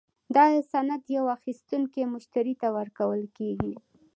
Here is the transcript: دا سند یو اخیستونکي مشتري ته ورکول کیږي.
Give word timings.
دا 0.35 0.45
سند 0.71 1.03
یو 1.17 1.25
اخیستونکي 1.37 2.01
مشتري 2.13 2.53
ته 2.61 2.67
ورکول 2.77 3.21
کیږي. 3.37 3.73